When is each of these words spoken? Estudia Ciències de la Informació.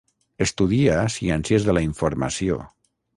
Estudia 0.45 0.95
Ciències 1.17 1.67
de 1.67 1.75
la 1.79 1.83
Informació. 1.91 2.59